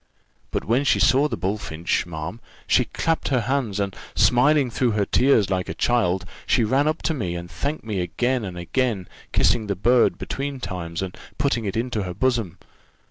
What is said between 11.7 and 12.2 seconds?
into her